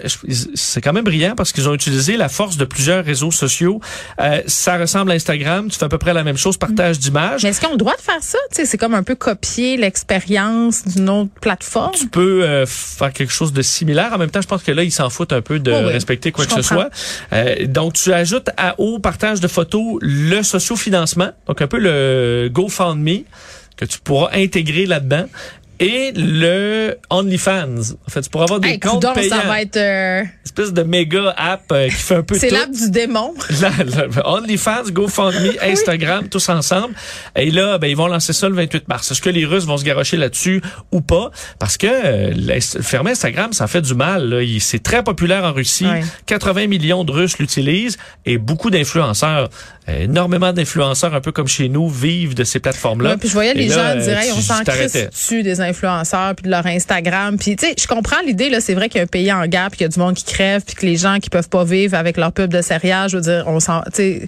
C'est 0.56 0.82
quand 0.82 0.92
même 0.92 1.06
brillant 1.06 1.36
parce 1.38 1.54
qu'ils 1.54 1.70
ont 1.70 1.74
utilisé 1.74 2.18
la 2.18 2.28
force 2.28 2.58
de 2.58 2.66
plusieurs 2.66 3.06
réseaux 3.06 3.32
sociaux. 3.32 3.80
Euh, 4.20 4.42
ça 4.48 4.78
ressemble 4.78 5.12
à 5.12 5.14
Instagram, 5.14 5.70
tu 5.70 5.78
fais 5.80 5.86
à 5.86 5.90
peu 5.90 5.98
près 5.98 6.14
la 6.14 6.24
même 6.26 6.38
chose, 6.38 6.58
partage 6.58 7.00
d'images. 7.00 7.44
Mais 7.44 7.50
est-ce 7.50 7.60
qu'ils 7.62 7.70
ont 7.70 7.74
le 7.74 7.78
droit 7.78 7.96
de 7.96 8.02
faire 8.02 8.22
ça? 8.22 8.38
Tu 8.52 8.58
sais, 8.58 8.66
c'est 8.66 8.78
comme 8.78 8.94
un 8.94 9.04
peu 9.04 9.16
copier 9.16 9.78
l'expérience 9.78 10.17
d'une 10.26 11.10
autre 11.10 11.32
plateforme? 11.42 11.92
Tu 11.94 12.08
peux 12.08 12.44
euh, 12.44 12.66
faire 12.66 13.14
quelque 13.14 13.34
chose 13.34 13.54
de 13.54 13.62
similaire. 13.62 14.14
En 14.14 14.18
même 14.18 14.30
temps, 14.30 14.42
je 14.42 14.48
pense 14.48 14.64
que 14.64 14.72
là, 14.72 14.84
ils 14.84 14.92
s'en 14.92 15.10
foutent 15.10 15.34
un 15.34 15.42
peu 15.42 15.60
de 15.60 15.72
Oh 15.72 15.86
oui, 15.86 15.92
respecter 15.92 16.32
quoi 16.32 16.46
que 16.46 16.54
ce 16.54 16.62
soit. 16.62 16.90
Euh, 17.34 17.66
donc, 17.68 17.94
tu 17.94 18.14
ajoutes 18.14 18.50
à, 18.58 18.80
au 18.80 19.00
partage 19.00 19.40
de 19.40 19.48
photos 19.48 19.98
le 20.02 20.44
sociofinancement, 20.44 21.30
donc 21.48 21.62
un 21.62 21.68
peu 21.68 21.80
le 21.80 22.50
GoFundMe 22.52 23.24
que 23.78 23.86
tu 23.86 24.00
pourras 24.00 24.32
intégrer 24.34 24.86
là-dedans. 24.86 25.26
Et 25.80 26.12
le 26.16 26.98
OnlyFans. 27.10 27.94
En 28.08 28.10
fait, 28.12 28.22
tu 28.22 28.30
pourras 28.30 28.46
avoir 28.46 28.60
des 28.60 28.70
Hey, 28.70 28.80
comptes 28.80 29.06
payants. 29.14 29.30
ça 29.36 29.48
va 29.48 29.62
être... 29.62 29.78
euh, 29.78 30.22
Une 30.22 30.30
espèce 30.46 30.74
de 30.74 30.82
méga 30.84 31.34
app 31.38 31.72
euh, 31.72 31.86
qui 31.88 31.92
fait 31.96 32.16
un 32.16 32.24
peu 32.24 32.38
c'est 32.38 32.50
l'app 32.50 32.72
du 32.72 32.90
démon. 32.90 33.34
La- 33.62 33.70
la- 34.08 34.28
OnlyFans, 34.30 34.90
GoFundMe, 34.92 35.54
Instagram, 35.62 36.28
tous 36.30 36.50
ensemble. 36.50 36.96
Et 37.36 37.52
là, 37.52 37.78
ben, 37.78 37.88
ils 37.88 37.96
vont 37.98 38.08
lancer 38.08 38.34
ça 38.34 38.50
le 38.50 38.56
28 38.56 38.88
mars. 38.88 39.12
Est-ce 39.12 39.22
que 39.22 39.30
les 39.30 39.46
Russes 39.46 39.66
vont 39.66 39.78
se 39.78 39.84
garocher 39.84 40.18
là-dessus 40.18 40.62
ou 40.92 41.02
pas? 41.02 41.32
Parce 41.60 41.78
que 41.78 41.88
euh, 41.88 42.60
fermer 42.82 43.12
Instagram, 43.12 43.54
ça 43.54 43.68
fait 43.68 43.82
du 43.82 43.94
mal. 43.94 44.44
C'est 44.60 44.82
très 44.82 45.04
populaire 45.04 45.44
en 45.44 45.54
Russie. 45.54 45.86
Ouais. 45.86 46.02
80 46.26 46.68
millions 46.68 47.04
de 47.04 47.12
Russes 47.12 47.38
l'utilisent 47.38 47.98
et 48.26 48.38
beaucoup 48.38 48.70
d'influenceurs, 48.72 49.50
énormément 49.88 50.54
d'influenceurs, 50.54 51.14
un 51.14 51.22
peu 51.22 51.32
comme 51.32 51.48
chez 51.48 51.70
nous, 51.70 51.88
vivent 51.88 52.34
de 52.34 52.44
ces 52.44 52.60
plateformes-là. 52.60 53.12
Ouais, 53.12 53.18
puis 53.18 53.30
je 53.30 53.34
voyais 53.34 53.52
Et 53.52 53.56
les 53.56 53.68
là, 53.70 53.96
gens 53.98 54.04
dire, 54.04 54.18
Hey, 54.18 54.32
on 54.32 54.42
s'en 54.42 54.64
crisse 54.64 54.94
dessus 54.94 55.44
des 55.44 55.62
influenceurs 55.68 56.34
puis 56.36 56.46
de 56.46 56.50
leur 56.50 56.66
Instagram. 56.66 57.38
Puis 57.38 57.56
tu 57.56 57.68
sais, 57.68 57.76
je 57.80 57.88
comprends 57.88 58.22
l'idée 58.26 58.50
là, 58.50 58.62
c'est 58.62 58.74
vrai 58.74 58.90
qu'il 58.90 58.98
y 58.98 59.02
a 59.02 59.04
un 59.04 59.08
pays 59.08 59.32
en 59.32 59.46
guerre 59.48 59.68
puis 59.70 59.78
qu'il 59.78 59.86
y 59.86 59.90
a 59.90 59.90
du 59.90 60.00
monde 60.00 60.16
qui 60.16 60.24
crève 60.26 60.64
puis 60.66 60.76
que 60.76 60.86
les 60.86 60.96
gens 60.98 61.20
qui 61.20 61.30
peuvent 61.30 61.50
pas 61.50 61.64
vivre 61.64 61.96
avec 61.96 62.18
leur 62.18 62.32
pub 62.32 62.52
de 62.52 62.62
céréales, 62.62 63.10
je 63.10 63.18
veux 63.18 63.24
dire, 63.24 63.44
on 63.48 63.60
s'en 63.60 63.82
tu 63.84 63.92
sais 63.94 64.28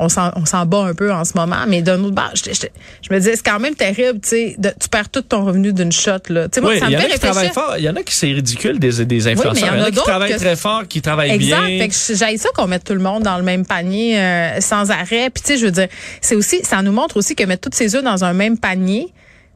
on 0.00 0.08
s'en, 0.08 0.30
on 0.36 0.46
s'en 0.46 0.64
bat 0.64 0.78
un 0.84 0.94
peu 0.94 1.12
en 1.12 1.24
ce 1.24 1.32
moment, 1.34 1.64
mais 1.66 1.82
d'un 1.82 1.98
autre 2.04 2.14
bord, 2.14 2.30
je, 2.32 2.52
je, 2.52 2.66
je 3.02 3.12
me 3.12 3.18
disais, 3.18 3.34
c'est 3.34 3.42
quand 3.44 3.58
même 3.58 3.74
terrible, 3.74 4.20
tu 4.20 4.28
sais, 4.28 4.54
de- 4.56 4.72
tu 4.80 4.88
perds 4.88 5.08
tout 5.08 5.22
ton 5.22 5.44
revenu 5.44 5.72
d'une 5.72 5.90
shot, 5.90 6.18
là. 6.28 6.44
Tu 6.48 6.54
sais, 6.54 6.60
moi, 6.60 6.70
Oui, 6.74 6.78
ça 6.78 6.84
il 6.88 6.90
me 6.90 6.92
y 6.92 6.96
en 6.96 7.00
fait 7.00 7.06
a 7.06 7.10
qui 7.14 7.18
travaillent 7.18 7.48
réfléchir. 7.48 7.62
fort. 7.64 7.74
Il 7.78 7.82
y 7.84 7.88
en 7.88 7.96
a 7.96 8.02
qui 8.04 8.14
c'est 8.14 8.26
ridicule 8.32 8.78
des, 8.78 9.04
des 9.04 9.26
influenceurs. 9.26 9.54
il 9.56 9.66
y 9.66 9.70
en 9.82 9.84
y 9.84 9.88
a 9.88 9.90
qui 9.90 9.96
travaillent 9.96 10.30
que 10.34 10.36
très 10.38 10.54
fort, 10.54 10.86
qui 10.86 11.02
travaillent 11.02 11.32
Exact. 11.32 11.66
bien. 11.66 11.78
Fait 11.80 11.88
que 11.88 11.94
j'ai 12.16 12.36
ça 12.38 12.48
qu'on 12.54 12.68
mette 12.68 12.84
tout 12.84 12.92
le 12.92 13.00
monde 13.00 13.24
dans 13.24 13.38
le 13.38 13.42
même 13.42 13.66
panier 13.66 14.20
euh, 14.20 14.60
sans 14.60 14.88
arrêt. 14.92 15.30
Puis 15.30 15.42
tu 15.44 15.54
sais, 15.54 15.58
je 15.58 15.64
veux 15.64 15.72
dire, 15.72 15.88
c'est 16.20 16.36
aussi, 16.36 16.60
ça 16.62 16.80
nous 16.82 16.92
montre 16.92 17.16
aussi 17.16 17.34
que 17.34 17.42
mettre 17.42 17.68
tous 17.68 17.76
ses 17.76 17.96
œufs 17.96 18.04
dans 18.04 18.22
un 18.24 18.34
même 18.34 18.56
panier. 18.56 19.08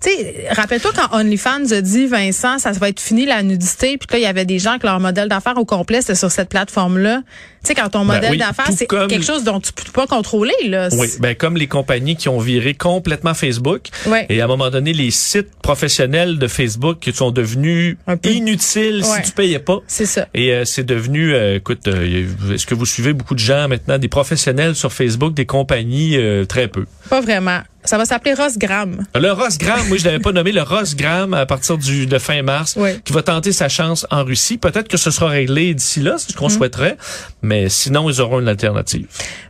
Tu 0.03 0.11
sais, 0.11 0.47
rappelle-toi 0.51 0.91
quand 0.97 1.17
OnlyFans 1.17 1.71
a 1.71 1.81
dit 1.81 2.07
Vincent, 2.07 2.59
ça 2.59 2.73
va 2.73 2.89
être 2.89 3.01
fini 3.01 3.25
la 3.25 3.43
nudité, 3.43 3.99
puis 3.99 4.09
là 4.13 4.19
il 4.19 4.23
y 4.23 4.27
avait 4.27 4.45
des 4.45 4.59
gens 4.59 4.79
que 4.79 4.87
leur 4.87 4.99
modèle 4.99 5.29
d'affaires 5.29 5.57
au 5.59 5.65
complet 5.65 6.01
c'était 6.01 6.17
sur 6.17 6.31
cette 6.33 6.49
plateforme-là. 6.49 7.23
Tu 7.63 7.69
sais, 7.69 7.75
quand 7.77 7.89
ton 7.91 8.01
Ben 8.05 8.15
modèle 8.17 8.33
oui, 8.33 8.39
d'affaires 8.39 8.67
c'est 8.77 8.87
comme- 8.87 9.07
quelque 9.07 9.25
chose 9.25 9.45
dont 9.45 9.61
tu 9.61 9.73
peux 9.73 9.93
pas 9.93 10.09
contrôler 10.09 10.53
là. 10.65 10.89
Oui, 10.93 11.07
ben 11.21 11.37
comme 11.37 11.57
les 11.57 11.69
compagnies 11.69 12.17
qui 12.17 12.29
ont 12.29 12.41
viré 12.41 12.75
complètement 12.75 13.35
Facebook. 13.35 13.87
Ouais. 14.07 14.27
Et 14.29 14.41
à 14.41 14.45
un 14.45 14.49
moment 14.49 14.71
donné, 14.71 14.93
les 14.93 15.13
sites 15.13 15.55
professionnels 15.63 16.39
de 16.41 16.49
Facebook 16.49 16.99
qui 17.01 17.13
sont 17.13 17.31
devenus 17.31 17.97
inutiles 18.25 19.03
Ouais. 19.05 19.23
si 19.23 19.29
tu 19.31 19.33
payais 19.33 19.61
pas. 19.61 19.79
C'est 19.87 20.07
ça. 20.07 20.27
Et 20.35 20.53
euh, 20.53 20.65
c'est 20.65 20.83
devenu, 20.85 21.33
euh, 21.35 21.57
écoute, 21.59 21.87
euh, 21.87 22.27
est-ce 22.53 22.67
que 22.67 22.75
vous 22.75 22.87
suivez 22.87 23.13
beaucoup 23.13 23.35
de 23.35 23.39
gens 23.41 23.69
maintenant, 23.69 23.99
des 23.99 24.09
professionnels 24.09 24.75
sur 24.75 24.93
Facebook, 24.93 25.35
des 25.35 25.47
compagnies, 25.47 26.17
euh, 26.17 26.45
très 26.45 26.67
peu. 26.67 26.87
Pas 27.09 27.21
vraiment. 27.21 27.61
Ça 27.85 27.99
va 27.99 28.05
s'appeler 28.05 28.35
Rosgram. 28.35 29.03
Le 29.15 29.33
Rosgram, 29.33 29.87
moi 29.89 29.97
je 29.97 30.05
l'avais 30.05 30.19
pas 30.21 30.33
nommé, 30.33 30.53
le 30.53 30.63
Rosgram 30.63 31.35
à 31.35 31.47
partir 31.47 31.79
du 31.79 32.07
de 32.07 32.19
fin 32.19 32.41
mars, 32.43 32.77
Ouais. 32.77 33.01
qui 33.05 33.13
va 33.13 33.23
tenter 33.23 33.53
sa 33.53 33.69
chance 33.69 34.07
en 34.11 34.25
Russie. 34.25 34.57
Peut-être 34.59 34.89
que 34.89 34.97
ce 34.97 35.11
sera 35.11 35.29
réglé 35.29 35.75
d'ici 35.75 36.01
là, 36.01 36.15
c'est 36.19 36.33
ce 36.33 36.37
qu'on 36.37 36.49
souhaiterait, 36.49 36.97
mais 37.43 37.69
sinon 37.69 38.09
ils 38.09 38.21
auront 38.21 38.41
une 38.41 38.49
alternative. 38.49 39.07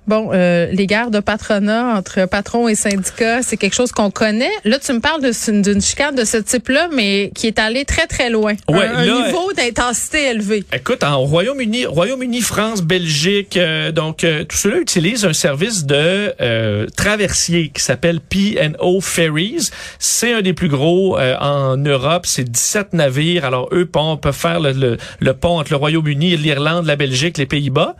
Bon, 0.06 0.30
euh, 0.32 0.66
les 0.72 0.86
guerres 0.86 1.10
de 1.10 1.20
patronat 1.20 1.94
entre 1.96 2.26
patrons 2.26 2.66
et 2.68 2.74
syndicats, 2.74 3.42
c'est 3.42 3.56
quelque 3.56 3.74
chose 3.74 3.92
qu'on 3.92 4.10
connaît. 4.10 4.50
Là, 4.64 4.78
tu 4.80 4.92
me 4.92 4.98
parles 5.00 5.20
d'une 5.22 5.80
chicane 5.80 6.16
de 6.16 6.24
ce 6.24 6.38
type-là, 6.38 6.88
mais 6.92 7.30
qui 7.36 7.46
est 7.46 7.58
allée 7.60 7.84
très, 7.84 8.06
très 8.08 8.28
loin. 8.28 8.54
Ouais, 8.68 8.84
un, 8.86 8.96
un 8.96 9.04
niveau 9.26 9.52
d'intensité 9.56 10.24
élevé. 10.30 10.64
Écoute, 10.72 11.04
en 11.04 11.18
Royaume-Uni, 11.20 11.86
Royaume-Uni, 11.86 12.40
France, 12.40 12.82
Belgique, 12.82 13.56
euh, 13.56 13.92
donc 13.92 14.24
euh, 14.24 14.42
tout 14.44 14.56
cela 14.56 14.78
utilise 14.78 15.24
un 15.24 15.32
service 15.34 15.84
de 15.84 16.34
euh, 16.40 16.86
traversier 16.96 17.68
qui 17.68 17.82
s'appelle 17.82 18.20
P&O 18.29 19.00
Ferries. 19.00 19.71
C'est 19.99 20.33
un 20.33 20.43
des 20.43 20.52
plus 20.52 20.69
gros 20.69 21.19
euh, 21.19 21.37
en 21.41 21.76
Europe. 21.76 22.26
C'est 22.26 22.45
17 22.50 22.93
navires. 22.95 23.45
Alors 23.45 23.69
eux 23.73 23.87
pont- 23.87 24.17
peuvent 24.17 24.35
faire 24.35 24.61
le, 24.61 24.73
le- 24.73 24.97
le 25.21 25.35
pont 25.35 25.59
entre 25.59 25.71
le 25.73 25.76
Royaume-Uni, 25.76 26.37
l'Irlande, 26.37 26.87
la 26.87 26.97
Belgique, 26.97 27.38
les 27.38 27.47
Pays-Bas. 27.47 27.97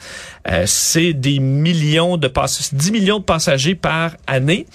Euh, 0.51 0.65
c'est 0.67 1.13
des 1.13 1.39
millions 1.39 2.17
de 2.17 2.29
passagers, 2.29 2.71
10 2.73 2.93
millions 2.93 3.19
de 3.19 3.25
passagers 3.25 3.75
par 3.75 4.13
année. 4.27 4.67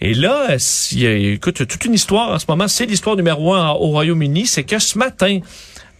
Et 0.00 0.14
là, 0.14 0.48
a- 0.50 0.96
écoute, 0.98 1.66
toute 1.66 1.84
une 1.84 1.94
histoire 1.94 2.30
en 2.30 2.38
ce 2.38 2.44
moment. 2.48 2.68
C'est 2.68 2.86
l'histoire 2.86 3.16
numéro 3.16 3.54
un 3.54 3.70
au 3.70 3.88
Royaume-Uni. 3.88 4.46
C'est 4.46 4.64
que 4.64 4.78
ce 4.78 4.98
matin, 4.98 5.40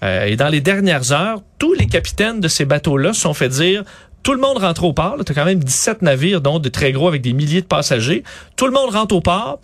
euh, 0.02 0.26
et 0.26 0.36
dans 0.36 0.48
les 0.48 0.60
dernières 0.60 1.12
heures, 1.12 1.40
tous 1.58 1.72
les 1.74 1.86
capitaines 1.86 2.40
de 2.40 2.48
ces 2.48 2.64
bateaux-là 2.64 3.12
sont 3.14 3.32
fait 3.34 3.48
dire 3.48 3.84
Tout 4.24 4.32
le 4.32 4.40
monde 4.40 4.58
rentre 4.58 4.82
au 4.82 4.92
port. 4.92 5.16
Tu 5.24 5.30
as 5.30 5.34
quand 5.34 5.44
même 5.44 5.62
17 5.62 6.02
navires, 6.02 6.40
dont 6.40 6.58
de 6.58 6.68
très 6.68 6.90
gros 6.90 7.06
avec 7.06 7.22
des 7.22 7.32
milliers 7.32 7.60
de 7.60 7.66
passagers. 7.66 8.24
Tout 8.56 8.66
le 8.66 8.72
monde 8.72 8.90
rentre 8.90 9.14
au 9.14 9.20
port. 9.20 9.60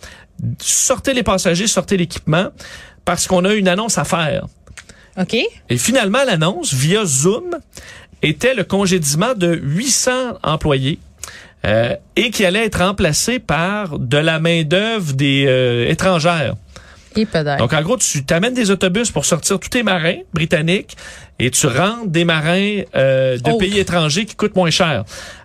Sortez 0.59 1.13
les 1.13 1.23
passagers, 1.23 1.67
sortez 1.67 1.97
l'équipement, 1.97 2.47
parce 3.03 3.27
qu'on 3.27 3.43
a 3.43 3.53
une 3.53 3.67
annonce 3.67 3.97
à 3.97 4.05
faire. 4.05 4.45
OK. 5.19 5.35
Et 5.69 5.77
finalement, 5.77 6.23
l'annonce, 6.25 6.73
via 6.73 7.03
Zoom, 7.05 7.57
était 8.21 8.53
le 8.53 8.63
congédiement 8.63 9.33
de 9.35 9.59
800 9.61 10.11
employés. 10.43 10.99
euh, 11.65 11.95
et 12.15 12.31
qui 12.31 12.43
allait 12.45 12.65
être 12.65 12.79
remplacé 12.83 13.39
par 13.39 13.99
de 13.99 14.17
la 14.17 14.39
main-d'œuvre 14.39 15.13
des 15.13 15.45
euh, 15.47 15.87
étrangères. 15.89 16.55
Et. 17.15 17.57
Donc, 17.57 17.73
en 17.73 17.81
gros, 17.81 17.97
tu 17.97 18.23
t'amènes 18.23 18.53
des 18.53 18.71
autobus 18.71 19.11
pour 19.11 19.25
sortir 19.25 19.59
tous 19.59 19.69
tes 19.69 19.83
marins 19.83 20.17
britanniques 20.33 20.95
et 21.39 21.49
tu 21.51 21.67
rentres 21.67 22.07
des 22.07 22.23
marins 22.23 22.81
euh, 22.95 23.37
de 23.37 23.57
pays 23.57 23.79
étrangers 23.79 24.25
qui 24.25 24.35
coûtent 24.35 24.55
moins 24.55 24.69
cher. 24.69 25.03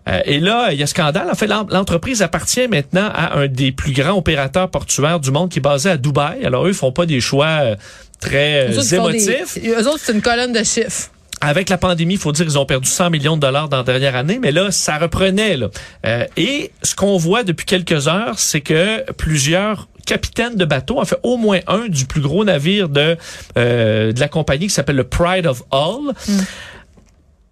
Euh, 0.09 0.21
et 0.25 0.39
là, 0.41 0.69
il 0.73 0.79
y 0.79 0.83
a 0.83 0.87
scandale. 0.87 1.29
En 1.31 1.35
fait, 1.35 1.47
l'en- 1.47 1.67
l'entreprise 1.71 2.23
appartient 2.23 2.69
maintenant 2.69 3.11
à 3.15 3.39
un 3.39 3.47
des 3.49 3.73
plus 3.73 3.93
grands 3.93 4.17
opérateurs 4.19 4.71
portuaires 4.71 5.21
du 5.21 5.31
monde 5.31 5.51
qui 5.51 5.59
est 5.59 5.63
basé 5.63 5.91
à 5.91 5.97
Dubaï. 5.97 6.45
Alors, 6.45 6.67
eux 6.67 6.73
font 6.73 6.93
pas 6.93 7.07
des 7.07 7.21
choix 7.21 7.47
euh, 7.63 7.77
très 8.21 8.69
euh, 8.69 8.73
des- 8.83 8.95
émotifs. 8.95 9.59
eux 9.69 9.89
autres, 9.89 10.01
c'est 10.03 10.13
une 10.13 10.23
colonne 10.23 10.53
de 10.53 10.63
chiffres. 10.63 11.11
Avec 11.41 11.69
la 11.69 11.77
pandémie, 11.77 12.15
il 12.15 12.21
faut 12.21 12.33
dire 12.33 12.47
qu'ils 12.47 12.59
ont 12.59 12.65
perdu 12.65 12.89
100 12.89 13.11
millions 13.11 13.37
de 13.37 13.43
dollars 13.43 13.69
dans 13.69 13.79
la 13.79 13.83
dernière 13.83 14.17
année, 14.17 14.39
mais 14.41 14.53
là, 14.53 14.71
ça 14.71 14.97
reprenait. 14.97 15.57
Là. 15.57 15.69
Euh, 16.07 16.27
et 16.37 16.73
ce 16.83 16.95
qu'on 16.95 17.19
voit 17.19 17.45
depuis 17.45 17.67
quelques 17.67 18.09
heures, 18.09 18.39
c'est 18.39 18.63
que 18.63 19.11
plusieurs 19.13 19.89
capitaines 20.07 20.55
de 20.55 20.65
bateaux, 20.65 21.01
en 21.01 21.05
fait 21.05 21.19
au 21.23 21.37
moins 21.37 21.59
un 21.67 21.89
du 21.89 22.07
plus 22.07 22.21
gros 22.21 22.45
navire 22.45 22.89
de, 22.89 23.19
euh, 23.59 24.13
de 24.13 24.21
la 24.21 24.29
compagnie 24.29 24.69
qui 24.69 24.73
s'appelle 24.73 24.97
le 24.97 25.05
Pride 25.05 25.47
of 25.47 25.63
Hull, 25.73 26.15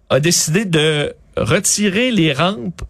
a 0.09 0.19
décidé 0.19 0.65
de 0.65 1.13
retirer 1.37 2.11
les 2.11 2.33
rampes 2.33 2.81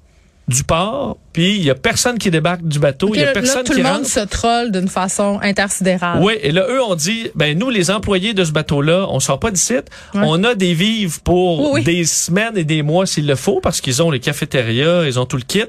du 0.48 0.64
port, 0.64 1.18
puis 1.36 1.58
il 1.58 1.66
y 1.66 1.70
a 1.70 1.76
personne 1.76 2.18
qui 2.18 2.32
débarque 2.32 2.64
du 2.64 2.80
bateau, 2.80 3.10
il 3.14 3.20
y 3.20 3.24
a 3.24 3.26
là, 3.26 3.32
personne 3.34 3.58
là, 3.58 3.64
tout 3.66 3.74
qui 3.74 3.82
le 3.82 3.90
monde 3.90 4.06
se 4.06 4.22
troll 4.22 4.72
d'une 4.72 4.88
façon 4.88 5.38
intersidérale. 5.42 6.20
Oui, 6.24 6.36
et 6.42 6.54
là, 6.54 6.66
eux 6.70 6.82
ont 6.82 6.96
dit, 6.96 7.28
ben 7.36 7.60
nous, 7.60 7.70
les 7.70 7.92
employés 7.92 8.34
de 8.34 8.42
ce 8.46 8.54
bateau-là, 8.54 9.06
on 9.10 9.20
sort 9.20 9.38
pas 9.42 9.52
d'ici. 9.52 9.74
On 10.14 10.46
a 10.46 10.56
des 10.56 10.74
vivres 10.74 11.20
pour 11.26 11.60
Oui, 11.60 11.70
oui. 11.74 11.84
des 11.84 12.06
semaines 12.06 12.56
et 12.58 12.64
des 12.64 12.84
mois 12.84 13.06
s'il 13.06 13.28
le 13.28 13.36
faut, 13.36 13.60
parce 13.60 13.82
qu'ils 13.82 14.02
ont 14.02 14.12
les 14.12 14.22
cafétérias, 14.22 15.04
ils 15.04 15.20
ont 15.20 15.26
tout 15.26 15.36
le 15.36 15.44
kit. 15.44 15.64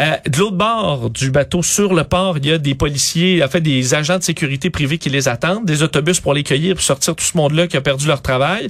Euh, 0.00 0.16
de 0.28 0.36
l'autre 0.36 0.56
bord 0.56 1.10
du 1.10 1.30
bateau, 1.30 1.62
sur 1.62 1.94
le 1.94 2.02
port, 2.02 2.38
il 2.38 2.46
y 2.46 2.52
a 2.52 2.58
des 2.58 2.74
policiers, 2.74 3.40
en 3.44 3.46
fait, 3.46 3.60
des 3.60 3.94
agents 3.94 4.18
de 4.18 4.24
sécurité 4.24 4.68
privés 4.68 4.98
qui 4.98 5.10
les 5.10 5.28
attendent, 5.28 5.64
des 5.64 5.84
autobus 5.84 6.18
pour 6.18 6.34
les 6.34 6.42
cueillir, 6.42 6.74
pour 6.74 6.82
sortir 6.82 7.14
tout 7.14 7.24
ce 7.24 7.36
monde-là 7.36 7.68
qui 7.68 7.76
a 7.76 7.80
perdu 7.80 8.08
leur 8.08 8.20
travail. 8.20 8.66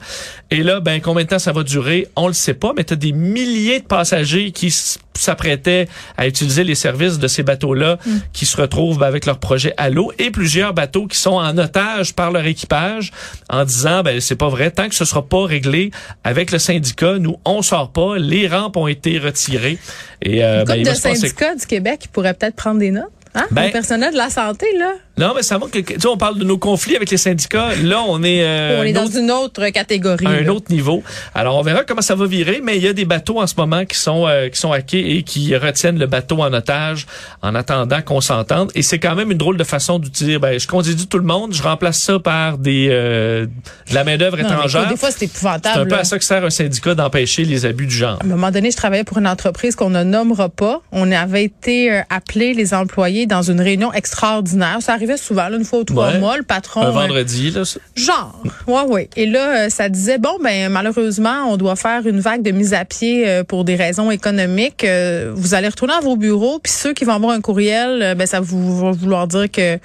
Et 0.51 0.63
là, 0.63 0.81
ben 0.81 1.01
combien 1.01 1.25
de 1.25 1.31
temps 1.31 1.39
ça 1.39 1.53
va 1.53 1.63
durer, 1.63 2.07
on 2.17 2.27
le 2.27 2.35
sait 2.35 2.53
pas, 2.53 2.75
mais 2.77 2.85
tu 2.85 2.93
as 2.93 2.97
des 2.97 3.13
milliers 3.13 3.81
de 3.81 3.87
passagers 3.87 4.53
qui 4.53 4.71
s'apprêtaient 5.15 5.89
à 6.19 6.27
utiliser 6.35 6.65
les 6.65 6.75
services 6.75 7.19
de 7.19 7.29
ces 7.29 7.43
bateaux-là, 7.45 7.99
qui 8.33 8.45
se 8.45 8.57
retrouvent 8.57 8.99
ben, 8.99 9.07
avec 9.07 9.25
leur 9.25 9.39
projet 9.39 9.73
à 9.77 9.89
l'eau, 9.89 10.13
et 10.19 10.31
plusieurs 10.31 10.75
bateaux 10.75 11.07
qui 11.07 11.19
sont 11.19 11.35
en 11.35 11.57
otage 11.59 12.13
par 12.15 12.33
leur 12.33 12.45
équipage, 12.45 13.13
en 13.49 13.65
disant, 13.65 14.03
ben 14.03 14.21
c'est 14.21 14.37
pas 14.37 14.49
vrai, 14.49 14.71
tant 14.71 14.89
que 14.89 14.95
ce 14.95 15.05
sera 15.05 15.23
pas 15.23 15.45
réglé 15.45 15.91
avec 16.25 16.51
le 16.51 16.59
syndicat, 16.59 17.19
nous 17.19 17.37
on 17.45 17.63
sort 17.63 17.93
pas, 17.93 18.19
les 18.19 18.49
rampes 18.49 18.77
ont 18.77 18.89
été 18.89 19.19
retirées, 19.19 19.79
et 20.23 20.45
euh, 20.45 20.61
Une 20.61 20.65
ben, 20.65 20.75
il 20.77 20.85
de 20.85 21.59
du 21.61 21.67
Québec 21.67 22.01
qui 22.01 22.09
pourraient 22.09 22.35
peut-être 22.35 22.57
prendre 22.57 22.81
des 22.81 22.91
notes. 22.91 23.05
Hein? 23.35 23.47
Ben- 23.51 23.67
Le 23.67 23.73
personnel 23.73 24.13
de 24.13 24.19
la 24.19 24.31
santé, 24.31 24.67
là. 24.79 24.93
Non, 25.17 25.33
mais 25.37 25.43
ça 25.43 25.59
montre 25.59 25.73
que, 25.73 25.79
tu 25.79 26.01
sais, 26.01 26.07
on 26.09 26.17
parle 26.17 26.39
de 26.39 26.45
nos 26.45 26.59
conflits 26.59 26.97
avec 26.97 27.11
les 27.11 27.17
syndicats. 27.17 27.69
Là, 27.83 28.03
on 28.09 28.23
est, 28.25 28.43
euh, 28.43 28.81
on 28.81 28.83
est 28.83 28.93
dans 28.93 29.05
autre- 29.05 29.19
une 29.19 29.31
autre 29.31 29.69
catégorie. 29.69 30.27
un 30.27 30.41
là. 30.43 30.53
autre 30.53 30.73
niveau. 30.73 31.03
Alors, 31.35 31.57
on 31.57 31.63
verra 31.63 31.85
comment 31.85 32.03
ça 32.03 32.15
va 32.17 32.27
virer, 32.27 32.61
mais 32.63 32.77
il 32.77 32.83
y 32.83 32.89
a 32.89 32.93
des 32.93 33.05
bateaux 33.05 33.41
en 33.41 33.47
ce 33.47 33.55
moment 33.57 33.85
qui 33.85 33.97
sont 33.97 34.27
euh, 34.27 34.49
qui 34.49 34.59
sont 34.59 34.73
hackés 34.73 35.17
et 35.17 35.23
qui 35.23 35.55
retiennent 35.57 35.99
le 35.99 36.07
bateau 36.07 36.43
en 36.43 36.53
otage 36.53 37.07
en 37.43 37.55
attendant 37.55 38.03
qu'on 38.03 38.21
s'entende. 38.21 38.71
Et 38.75 38.83
c'est 38.83 38.99
quand 38.99 39.15
même 39.15 39.31
une 39.31 39.39
drôle 39.39 39.57
de 39.57 39.65
façon 39.65 39.99
de 39.99 40.09
dire, 40.09 40.41
ben, 40.41 40.59
je 40.59 40.67
congédie 40.67 41.07
tout 41.07 41.19
le 41.19 41.25
monde, 41.25 41.55
je 41.55 41.63
remplace 41.63 41.99
ça 42.01 42.19
par 42.19 42.59
des 42.59 42.89
euh, 42.91 43.47
de 43.91 43.95
la 43.95 44.03
main 44.05 44.17
d'œuvre 44.17 44.37
Non, 44.37 44.43
mais 44.43 44.49
écoute, 44.49 44.65
étrangère. 44.67 44.89
des 44.89 44.97
fois, 44.97 45.11
c'est 45.11 45.19
C'est 45.21 45.25
épouvantable. 45.27 45.81
un 45.81 45.85
peu 45.85 45.91
là. 45.91 45.99
à 46.01 46.05
ça 46.05 46.19
que 46.19 46.25
sert 46.25 46.45
un 46.45 46.51
syndicat 46.51 46.95
d'empêcher 46.95 47.45
les 47.45 47.67
abus 47.67 47.87
du 47.87 47.95
genre. 47.95 48.19
À 48.21 48.25
un 48.25 48.29
moment 48.29 48.51
donné, 48.51 48.71
je 48.73 48.77
travaillais 48.77 49.05
pour 49.05 49.19
une 49.19 49.29
entreprise 49.29 49.77
qu'on 49.77 49.91
ne 49.91 50.03
nommera 50.03 50.49
pas. 50.49 50.83
On 50.93 51.11
avait 51.13 51.45
été 51.45 51.93
euh, 51.93 52.01
appelés, 52.11 52.53
les 52.53 52.75
employés, 52.75 53.27
dans 53.27 53.43
une 53.43 53.61
réunion 53.61 53.93
extraordinaire. 53.93 54.79
Ça 54.81 54.97
arrivait 55.05 55.17
souvent, 55.17 55.49
là, 55.49 55.57
une 55.57 55.65
fois 55.65 55.81
ou 55.81 55.85
trois 55.85 56.09
Ouais. 56.13 56.19
mois. 56.19 56.37
Le 56.37 56.43
patron... 56.43 56.83
Un 56.83 56.87
euh, 56.89 56.91
vendredi, 56.91 57.51
là. 57.51 57.63
Genre, 57.95 58.43
ouais, 58.67 58.83
ouais. 58.83 59.11
Et 59.17 59.27
là, 59.27 59.65
euh, 59.67 59.69
ça 59.69 59.89
disait 59.89 60.19
bon, 60.19 60.39
ben 60.43 60.69
malheureusement, 60.71 61.45
on 61.49 61.57
doit 61.57 61.77
faire 61.77 62.07
une 62.07 62.21
vague 62.21 62.43
de 62.43 62.51
mise 62.51 62.75
à 62.75 62.85
pied 62.85 63.29
euh, 63.29 63.45
pour 63.45 63.65
des 63.65 63.77
raisons 63.77 64.11
économiques. 64.11 64.87
Vous 65.35 65.55
allez 65.55 65.69
retourner 65.69 65.95
à 65.95 66.01
vos 66.01 66.17
bureaux, 66.17 66.59
puis 66.59 66.73
ceux 66.73 66.93
qui 66.93 67.05
vont 67.05 67.13
avoir 67.13 67.33
un 67.33 67.41
courriel, 67.41 68.15
ben 68.17 68.27
ça 68.27 68.41
vous 68.41 68.79
va 68.81 68.91
vouloir 68.93 69.27
dire 69.27 69.51
que 69.51 69.79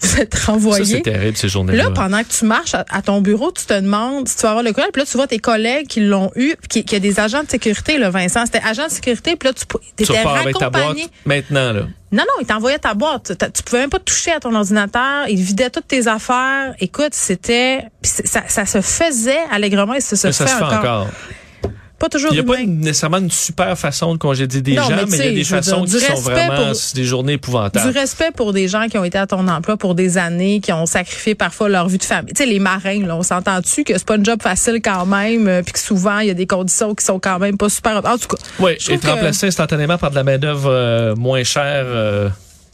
vous 0.00 0.20
êtes 0.20 0.34
Ça, 0.34 0.52
renvoyé. 0.52 0.84
c'est 0.84 1.00
terrible, 1.02 1.36
ces 1.36 1.48
journées-là. 1.48 1.84
Là, 1.84 1.90
pendant 1.90 2.22
que 2.22 2.28
tu 2.28 2.44
marches 2.44 2.74
à, 2.74 2.84
à 2.90 3.02
ton 3.02 3.20
bureau, 3.20 3.52
tu 3.52 3.64
te 3.64 3.74
demandes 3.74 4.28
si 4.28 4.36
tu 4.36 4.42
vas 4.42 4.50
avoir 4.50 4.64
le 4.64 4.72
courriel. 4.72 4.90
Puis 4.92 5.02
là, 5.02 5.06
tu 5.06 5.16
vois 5.16 5.26
tes 5.26 5.38
collègues 5.38 5.86
qui 5.86 6.00
l'ont 6.00 6.30
eu, 6.36 6.54
qui, 6.68 6.84
qui 6.84 6.94
a 6.96 6.98
des 7.00 7.20
agents 7.20 7.42
de 7.42 7.50
sécurité, 7.50 7.98
là, 7.98 8.10
Vincent. 8.10 8.44
C'était 8.44 8.62
agent 8.64 8.86
de 8.86 8.92
sécurité, 8.92 9.36
puis 9.36 9.48
là, 9.48 9.54
tu 9.54 9.64
tu 9.96 10.02
étais 10.02 10.18
avec 10.18 10.58
ta 10.58 10.70
boîte 10.70 10.96
maintenant, 11.24 11.72
là. 11.72 11.82
Non, 12.12 12.22
non, 12.22 12.34
il 12.40 12.46
t'envoyait 12.46 12.78
ta 12.78 12.94
boîte. 12.94 13.32
Tu 13.54 13.62
pouvais 13.64 13.80
même 13.80 13.90
pas 13.90 13.98
toucher 13.98 14.30
à 14.30 14.38
ton 14.38 14.54
ordinateur. 14.54 15.26
Il 15.28 15.40
vidait 15.42 15.70
toutes 15.70 15.88
tes 15.88 16.06
affaires. 16.06 16.72
Écoute, 16.78 17.12
c'était... 17.12 17.86
Ça, 18.02 18.42
ça 18.46 18.66
se 18.66 18.80
faisait 18.82 19.40
allègrement 19.50 19.94
et 19.94 20.00
ça 20.00 20.14
se 20.14 20.30
ça 20.30 20.46
fait 20.46 20.52
se 20.52 20.56
fait 20.56 20.62
encore. 20.62 20.78
encore. 20.78 21.08
Pas 22.04 22.10
toujours 22.10 22.32
Il 22.32 22.34
n'y 22.34 22.40
a 22.40 22.42
pas 22.42 22.60
humain. 22.60 22.62
une- 22.64 22.80
nécessairement 22.80 23.16
une 23.16 23.30
super 23.30 23.78
façon 23.78 24.12
de 24.12 24.18
congédier 24.18 24.60
des 24.60 24.74
Non, 24.74 24.82
gens, 24.82 24.90
mais 24.90 25.04
mais, 25.08 25.16
il 25.16 25.24
y 25.24 25.28
a 25.28 25.32
des 25.32 25.44
façons 25.44 25.84
dire, 25.84 25.98
qui 26.00 26.04
du 26.06 26.12
sont 26.14 26.20
vraiment 26.20 26.56
pour- 26.72 26.74
des 26.94 27.04
journées 27.04 27.32
Du 27.32 27.36
épouvantables. 27.36 27.98
respect 27.98 28.30
pour 28.36 28.52
des 28.52 28.68
gens 28.68 28.88
qui 28.88 28.98
ont 28.98 29.04
été 29.04 29.16
à 29.16 29.26
ton 29.26 29.48
emploi 29.48 29.78
pour 29.78 29.94
des 29.94 30.18
années, 30.18 30.60
qui 30.60 30.70
ont 30.70 30.84
sacrifié 30.84 31.34
parfois 31.34 31.70
leur 31.70 31.88
vie 31.88 31.96
de 31.96 32.04
famille. 32.04 32.34
Tu 32.34 32.42
sais, 32.42 32.46
les 32.46 32.58
marins, 32.58 33.06
là, 33.06 33.16
on 33.16 33.22
s'entend-tu 33.22 33.84
que 33.84 33.94
c'est 33.94 34.04
pas 34.04 34.16
un 34.16 34.22
job 34.22 34.42
facile 34.42 34.82
quand 34.84 35.06
même, 35.06 35.48
euh, 35.48 35.62
puis 35.62 35.72
que 35.72 35.78
souvent, 35.78 36.18
il 36.18 36.26
y 36.28 36.30
a 36.30 36.34
des 36.34 36.46
conditions 36.46 36.94
qui 36.94 37.02
sont 37.06 37.18
quand 37.18 37.38
même 37.38 37.56
pas 37.56 37.70
super... 37.70 37.96
En 38.04 38.18
tout 38.18 38.28
cas, 38.28 38.36
Oui, 38.58 38.72
être 38.72 39.00
que- 39.00 39.06
remplacé 39.06 39.46
instantanément 39.46 39.96
par 39.96 40.10
de 40.10 40.16
la 40.16 40.24
main-d'œuvre 40.24 40.70
euh, 40.70 41.14
moins 41.16 41.42
chère 41.42 41.84
euh, 41.86 42.28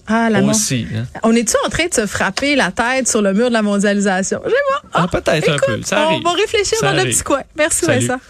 ah, 0.09 0.29
la 0.29 0.43
aussi. 0.43 0.87
hein. 0.93 1.05
On 1.23 1.33
est-tu 1.37 1.55
en 1.65 1.69
train 1.69 1.87
de 1.87 1.95
se 1.95 2.05
frapper 2.07 2.57
la 2.57 2.73
tête 2.73 3.07
sur 3.07 3.23
le 3.23 3.33
mur 3.33 3.47
de 3.49 3.53
la 3.53 3.63
mondialisation? 3.63 4.41
Sais 4.45 4.51
pas. 4.51 4.89
Ah, 4.93 5.07
peut-être 5.07 5.49
un 5.49 5.55
écoute, 5.55 5.67
peu. 5.67 5.83
Ça 5.85 6.01
on 6.01 6.07
arrive. 6.15 6.25
va 6.25 6.33
réfléchir 6.33 6.79
Ça 6.79 6.93
dans 6.93 6.97
le 7.05 7.09
petit 7.11 7.23
coin. 7.23 7.43
Merci, 7.57 7.85
Salut. 7.85 8.07
Vincent. 8.09 8.21